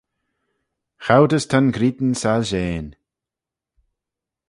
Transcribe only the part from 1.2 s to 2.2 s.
as ta'n ghrian